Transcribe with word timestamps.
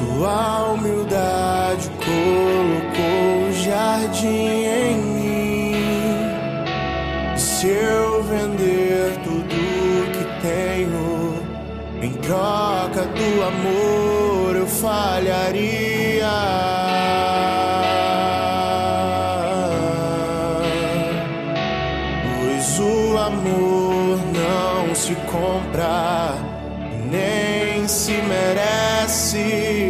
Sua 0.00 0.72
humildade 0.72 1.90
colocou 1.98 3.48
o 3.48 3.52
jardim 3.52 4.64
em 4.64 4.96
mim. 4.96 5.74
Se 7.36 7.66
eu 7.66 8.22
vender 8.22 9.18
tudo 9.22 9.44
que 10.10 10.24
tenho 10.40 11.34
em 12.00 12.12
troca 12.14 13.02
do 13.04 13.42
amor, 13.42 14.56
eu 14.56 14.66
falharia. 14.66 16.26
Pois 22.38 22.78
o 22.78 23.18
amor 23.18 24.18
não 24.32 24.94
se 24.94 25.14
compra, 25.30 26.38
nem 27.10 27.86
se 27.86 28.12
merece. 28.12 29.89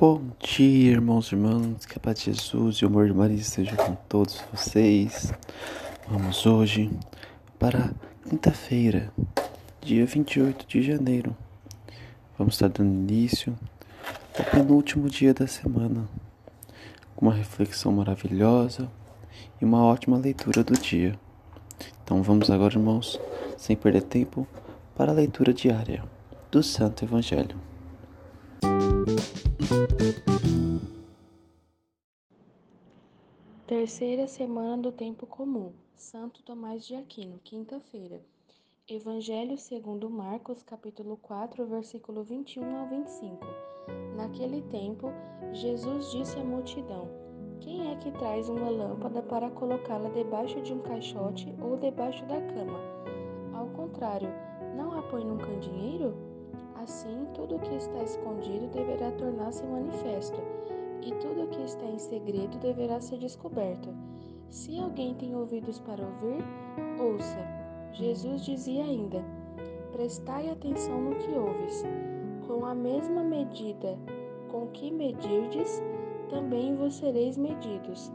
Bom 0.00 0.30
dia, 0.38 0.92
irmãos 0.92 1.30
e 1.30 1.34
irmãs, 1.34 1.84
que 1.84 1.98
a 1.98 2.00
paz 2.00 2.20
de 2.20 2.32
Jesus 2.32 2.76
e 2.76 2.86
o 2.86 2.88
amor 2.88 3.06
de 3.06 3.12
Maria 3.12 3.36
esteja 3.36 3.76
com 3.76 3.94
todos 4.08 4.42
vocês. 4.50 5.30
Vamos 6.08 6.46
hoje 6.46 6.90
para 7.58 7.92
quinta-feira, 8.26 9.12
dia 9.82 10.06
28 10.06 10.66
de 10.66 10.80
janeiro. 10.80 11.36
Vamos 12.38 12.54
estar 12.54 12.70
dando 12.70 13.10
início 13.10 13.54
ao 14.38 14.44
penúltimo 14.46 15.06
dia 15.06 15.34
da 15.34 15.46
semana, 15.46 16.08
com 17.14 17.26
uma 17.26 17.34
reflexão 17.34 17.92
maravilhosa 17.92 18.90
e 19.60 19.66
uma 19.66 19.84
ótima 19.84 20.16
leitura 20.16 20.64
do 20.64 20.80
dia. 20.80 21.14
Então 22.02 22.22
vamos 22.22 22.48
agora, 22.50 22.72
irmãos, 22.72 23.20
sem 23.58 23.76
perder 23.76 24.04
tempo, 24.04 24.48
para 24.96 25.12
a 25.12 25.14
leitura 25.14 25.52
diária 25.52 26.02
do 26.50 26.62
Santo 26.62 27.04
Evangelho. 27.04 27.58
Terceira 33.80 34.26
semana 34.26 34.76
do 34.76 34.92
tempo 34.92 35.26
comum. 35.26 35.72
Santo 35.96 36.42
Tomás 36.42 36.86
de 36.86 36.94
Aquino, 36.94 37.40
quinta-feira. 37.42 38.20
Evangelho 38.86 39.56
segundo 39.56 40.10
Marcos, 40.10 40.62
capítulo 40.62 41.16
4, 41.16 41.64
versículo 41.64 42.22
21 42.22 42.76
ao 42.76 42.86
25. 42.88 43.38
Naquele 44.14 44.60
tempo, 44.64 45.10
Jesus 45.54 46.10
disse 46.10 46.38
à 46.38 46.44
multidão: 46.44 47.08
Quem 47.58 47.90
é 47.90 47.96
que 47.96 48.12
traz 48.12 48.50
uma 48.50 48.68
lâmpada 48.68 49.22
para 49.22 49.48
colocá-la 49.48 50.10
debaixo 50.10 50.60
de 50.60 50.74
um 50.74 50.80
caixote 50.80 51.48
ou 51.62 51.78
debaixo 51.78 52.22
da 52.26 52.38
cama? 52.38 52.80
Ao 53.54 53.66
contrário, 53.68 54.28
não 54.76 54.92
a 54.92 55.02
põe 55.04 55.24
num 55.24 55.38
candeeiro? 55.38 56.14
Assim, 56.74 57.26
tudo 57.32 57.56
o 57.56 57.60
que 57.60 57.74
está 57.76 58.02
escondido 58.02 58.66
deverá 58.66 59.10
tornar-se 59.12 59.64
manifesto 59.64 60.38
e 61.02 61.12
tudo 61.14 61.44
o 61.44 61.48
que 61.48 61.62
está 61.62 61.84
em 61.86 61.98
segredo 61.98 62.58
deverá 62.58 63.00
ser 63.00 63.18
descoberto. 63.18 63.94
Se 64.48 64.78
alguém 64.78 65.14
tem 65.14 65.34
ouvidos 65.34 65.78
para 65.80 66.04
ouvir, 66.04 66.44
ouça. 67.00 67.38
Jesus 67.92 68.44
dizia 68.44 68.84
ainda: 68.84 69.24
Prestai 69.92 70.48
atenção 70.50 71.00
no 71.00 71.16
que 71.16 71.30
ouves. 71.30 71.84
Com 72.46 72.64
a 72.64 72.74
mesma 72.74 73.22
medida 73.22 73.96
com 74.50 74.66
que 74.68 74.90
medirdes, 74.90 75.82
também 76.28 76.74
vos 76.74 76.94
sereis 76.94 77.36
medidos, 77.36 78.12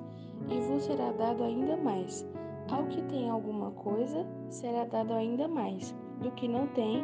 e 0.50 0.60
vos 0.62 0.84
será 0.84 1.12
dado 1.14 1.44
ainda 1.44 1.78
mais. 1.78 2.28
Ao 2.70 2.84
que 2.86 3.02
tem 3.04 3.30
alguma 3.30 3.72
coisa, 3.72 4.26
será 4.50 4.86
dado 4.86 5.14
ainda 5.14 5.48
mais. 5.48 5.96
Do 6.22 6.32
que 6.32 6.48
não 6.48 6.68
tem, 6.68 7.04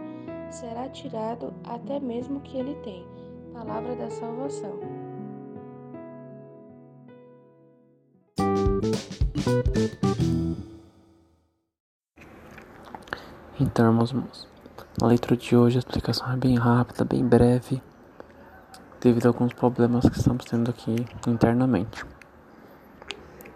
será 0.50 0.90
tirado 0.90 1.54
até 1.64 2.00
mesmo 2.00 2.38
o 2.38 2.42
que 2.42 2.58
ele 2.58 2.76
tem. 2.76 3.06
Palavra 3.54 3.96
da 3.96 4.10
salvação. 4.10 5.01
Então, 13.64 13.86
irmãos, 13.86 14.10
irmãos, 14.10 14.48
na 15.00 15.06
leitura 15.06 15.38
de 15.38 15.56
hoje 15.56 15.78
a 15.78 15.80
explicação 15.80 16.34
é 16.34 16.36
bem 16.36 16.58
rápida, 16.58 17.06
bem 17.06 17.24
breve, 17.24 17.80
devido 19.00 19.28
a 19.28 19.30
alguns 19.30 19.54
problemas 19.54 20.10
que 20.10 20.18
estamos 20.18 20.46
tendo 20.46 20.72
aqui 20.72 21.06
internamente. 21.28 22.04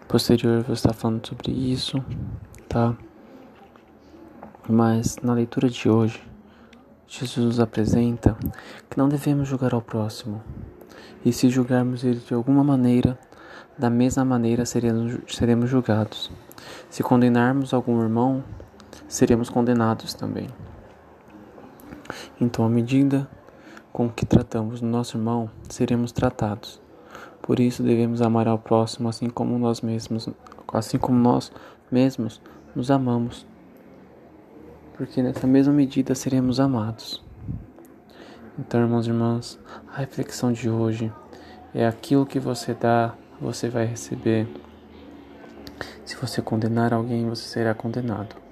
Posterior 0.06 0.58
eu 0.58 0.62
vou 0.62 0.74
estar 0.74 0.92
falando 0.92 1.26
sobre 1.26 1.50
isso, 1.50 1.98
tá? 2.68 2.96
Mas 4.68 5.16
na 5.24 5.32
leitura 5.32 5.68
de 5.68 5.88
hoje, 5.88 6.22
Jesus 7.08 7.44
nos 7.44 7.58
apresenta 7.58 8.36
que 8.88 8.96
não 8.96 9.08
devemos 9.08 9.48
julgar 9.48 9.74
ao 9.74 9.82
próximo, 9.82 10.40
e 11.24 11.32
se 11.32 11.50
julgarmos 11.50 12.04
ele 12.04 12.20
de 12.20 12.32
alguma 12.32 12.62
maneira, 12.62 13.18
da 13.76 13.90
mesma 13.90 14.24
maneira 14.24 14.64
seremos 14.64 15.68
julgados. 15.68 16.30
Se 16.88 17.02
condenarmos 17.02 17.74
algum 17.74 18.00
irmão, 18.00 18.44
seremos 19.08 19.48
condenados 19.48 20.14
também. 20.14 20.48
Então, 22.40 22.64
à 22.64 22.68
medida 22.68 23.28
com 23.92 24.08
que 24.08 24.26
tratamos 24.26 24.80
nosso 24.80 25.16
irmão, 25.16 25.50
seremos 25.68 26.12
tratados. 26.12 26.80
Por 27.40 27.60
isso 27.60 27.82
devemos 27.82 28.20
amar 28.20 28.48
ao 28.48 28.58
próximo 28.58 29.08
assim 29.08 29.30
como 29.30 29.58
nós 29.58 29.80
mesmos, 29.80 30.28
assim 30.72 30.98
como 30.98 31.18
nós 31.18 31.52
mesmos 31.90 32.40
nos 32.74 32.90
amamos. 32.90 33.46
Porque 34.96 35.22
nessa 35.22 35.46
mesma 35.46 35.72
medida 35.72 36.14
seremos 36.14 36.58
amados. 36.58 37.24
Então, 38.58 38.80
irmãos 38.80 39.06
e 39.06 39.10
irmãs, 39.10 39.58
a 39.92 39.98
reflexão 39.98 40.52
de 40.52 40.68
hoje 40.68 41.12
é 41.74 41.86
aquilo 41.86 42.26
que 42.26 42.40
você 42.40 42.74
dá, 42.74 43.14
você 43.40 43.68
vai 43.68 43.84
receber. 43.84 44.48
Se 46.04 46.16
você 46.16 46.40
condenar 46.40 46.94
alguém, 46.94 47.28
você 47.28 47.46
será 47.46 47.74
condenado. 47.74 48.45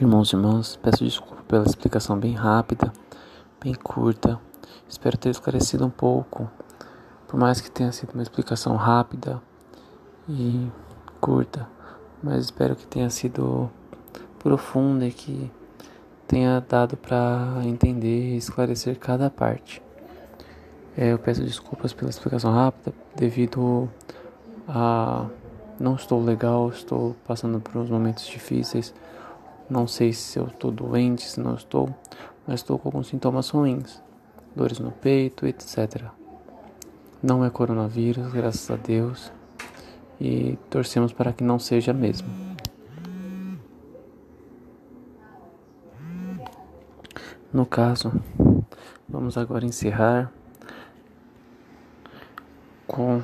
Irmãos 0.00 0.32
e 0.32 0.36
irmãs, 0.36 0.76
peço 0.76 1.04
desculpa 1.04 1.42
pela 1.46 1.66
explicação 1.66 2.18
bem 2.18 2.32
rápida, 2.32 2.90
bem 3.62 3.74
curta. 3.74 4.40
Espero 4.88 5.18
ter 5.18 5.28
esclarecido 5.28 5.84
um 5.84 5.90
pouco. 5.90 6.50
Por 7.26 7.38
mais 7.38 7.60
que 7.60 7.70
tenha 7.70 7.92
sido 7.92 8.14
uma 8.14 8.22
explicação 8.22 8.76
rápida 8.76 9.42
e 10.26 10.70
curta, 11.20 11.68
mas 12.22 12.46
espero 12.46 12.74
que 12.74 12.86
tenha 12.86 13.10
sido 13.10 13.70
profunda 14.38 15.04
e 15.04 15.12
que 15.12 15.52
tenha 16.26 16.64
dado 16.66 16.96
para 16.96 17.60
entender 17.64 18.32
e 18.32 18.36
esclarecer 18.38 18.98
cada 18.98 19.28
parte. 19.28 19.82
É, 20.96 21.12
eu 21.12 21.18
peço 21.18 21.42
desculpas 21.42 21.92
pela 21.92 22.08
explicação 22.08 22.54
rápida, 22.54 22.94
devido 23.14 23.86
a 24.66 25.26
não 25.80 25.94
estou 25.94 26.22
legal, 26.22 26.68
estou 26.70 27.14
passando 27.26 27.60
por 27.60 27.76
uns 27.76 27.88
momentos 27.88 28.26
difíceis. 28.26 28.92
Não 29.70 29.86
sei 29.86 30.12
se 30.12 30.38
eu 30.38 30.46
estou 30.46 30.70
doente, 30.70 31.22
se 31.22 31.38
não 31.40 31.54
estou, 31.54 31.94
mas 32.46 32.60
estou 32.60 32.78
com 32.78 32.88
alguns 32.88 33.08
sintomas 33.08 33.50
ruins, 33.50 34.02
dores 34.56 34.78
no 34.78 34.90
peito, 34.90 35.46
etc. 35.46 36.06
Não 37.22 37.44
é 37.44 37.50
coronavírus, 37.50 38.32
graças 38.32 38.70
a 38.70 38.76
Deus, 38.76 39.30
e 40.20 40.58
torcemos 40.70 41.12
para 41.12 41.32
que 41.32 41.44
não 41.44 41.58
seja 41.58 41.92
mesmo. 41.92 42.28
No 47.52 47.64
caso, 47.64 48.12
vamos 49.08 49.38
agora 49.38 49.64
encerrar 49.64 50.32
com 52.86 53.22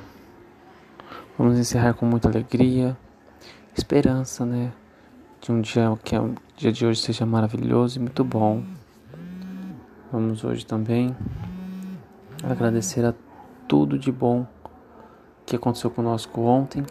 vamos 1.38 1.58
encerrar 1.58 1.94
com 1.94 2.06
muita 2.06 2.28
alegria, 2.28 2.96
esperança, 3.76 4.44
né? 4.44 4.72
De 5.40 5.52
um 5.52 5.60
dia 5.60 5.96
que 6.02 6.16
o 6.16 6.34
dia 6.56 6.72
de 6.72 6.86
hoje 6.86 7.00
seja 7.00 7.26
maravilhoso 7.26 7.98
e 7.98 8.00
muito 8.00 8.24
bom. 8.24 8.62
Vamos 10.10 10.44
hoje 10.44 10.64
também 10.64 11.14
agradecer 12.42 13.04
a 13.04 13.14
tudo 13.66 13.98
de 13.98 14.12
bom 14.12 14.46
que 15.44 15.56
aconteceu 15.56 15.90
conosco 15.90 16.40
ontem 16.40 16.84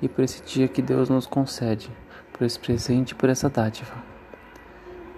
e 0.00 0.08
por 0.08 0.22
esse 0.24 0.42
dia 0.44 0.68
que 0.68 0.82
Deus 0.82 1.08
nos 1.08 1.26
concede, 1.26 1.90
por 2.32 2.44
esse 2.44 2.58
presente 2.58 3.10
e 3.10 3.14
por 3.14 3.28
essa 3.28 3.48
dádiva. 3.48 3.94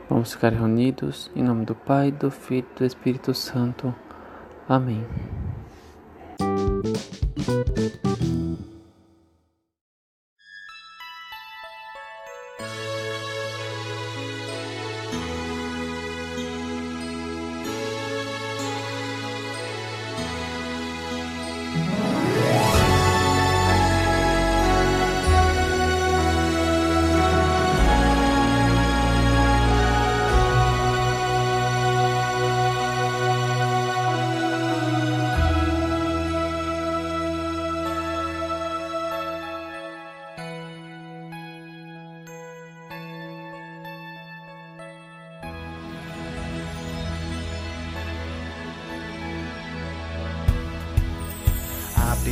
Vamos 0.08 0.32
ficar 0.32 0.52
reunidos 0.52 1.30
em 1.36 1.42
nome 1.42 1.66
do 1.66 1.75
Pai, 1.75 2.10
do 2.10 2.30
Filho 2.30 2.66
e 2.76 2.78
do 2.78 2.84
Espírito 2.84 3.34
Santo. 3.34 3.94
Amém. 4.66 5.04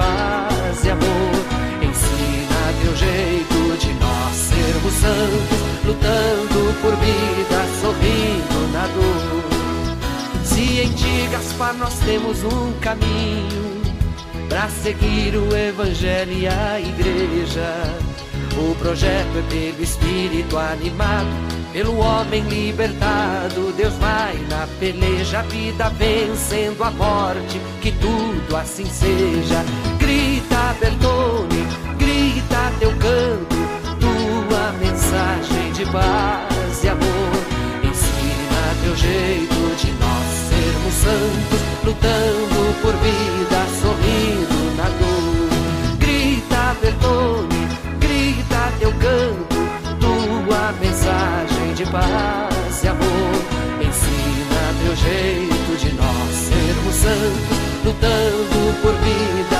Paz 0.00 0.84
e 0.84 0.90
amor. 0.90 1.40
Ensina 1.82 2.60
teu 2.82 2.96
jeito 2.96 3.78
de 3.78 3.92
nós 3.94 4.34
sermos 4.34 4.94
santos, 4.94 5.58
lutando 5.84 6.80
por 6.80 6.96
vida, 6.96 7.58
sorrindo 7.80 8.72
na 8.72 8.86
dor. 8.86 9.50
Se 10.44 10.80
em 10.80 10.92
ti, 10.92 11.28
Gaspar, 11.30 11.74
nós 11.74 11.94
temos 12.00 12.42
um 12.44 12.72
caminho 12.80 13.80
para 14.48 14.68
seguir 14.68 15.36
o 15.36 15.54
Evangelho 15.54 16.32
e 16.32 16.48
a 16.48 16.80
Igreja. 16.80 17.72
O 18.56 18.74
projeto 18.74 19.38
é 19.38 19.42
pelo 19.48 19.82
Espírito 19.82 20.58
animado, 20.58 21.28
pelo 21.72 21.98
homem 21.98 22.42
libertado. 22.42 23.72
Deus 23.76 23.94
vai 23.94 24.36
na 24.50 24.66
peleja, 24.80 25.38
a 25.38 25.42
vida 25.42 25.88
vencendo 25.90 26.82
a 26.82 26.90
morte, 26.90 27.60
que 27.80 27.92
tudo 27.92 28.56
assim 28.56 28.86
seja. 28.86 29.64
Bertone, 30.78 31.66
grita 31.98 32.72
teu 32.78 32.90
canto, 32.92 33.56
tua 33.98 34.72
mensagem 34.78 35.72
de 35.72 35.84
paz 35.86 36.84
e 36.84 36.88
amor. 36.88 37.32
Ensina 37.82 38.74
teu 38.82 38.96
jeito 38.96 39.76
de 39.76 39.92
nós 39.92 40.26
sermos 40.48 40.94
santos, 40.94 41.60
lutando 41.84 42.80
por 42.82 42.94
vida, 42.94 43.66
sorrindo 43.80 44.76
na 44.76 44.88
dor. 44.98 45.98
Grita, 45.98 46.76
Bertone, 46.80 47.68
grita 47.98 48.72
teu 48.78 48.92
canto, 48.92 49.56
tua 49.98 50.72
mensagem 50.80 51.74
de 51.74 51.84
paz 51.86 52.84
e 52.84 52.88
amor. 52.88 53.34
Ensina 53.80 54.74
teu 54.84 54.96
jeito 54.96 55.76
de 55.78 55.92
nós 55.94 56.34
sermos 56.34 56.94
santos, 56.94 57.58
lutando 57.84 58.80
por 58.82 58.92
vida, 58.94 59.59